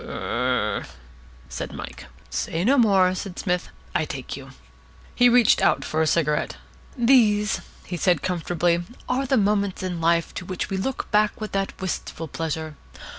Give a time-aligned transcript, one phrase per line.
[0.03, 0.85] "Ur r,"
[1.47, 2.07] said Mike.
[2.31, 3.69] "Say no more," said Psmith.
[3.93, 4.49] "I take you."
[5.13, 6.57] He reached out for a cigarette.
[6.97, 11.51] "These," he said, comfortably, "are the moments in life to which we look back with
[11.51, 12.75] that wistful pleasure.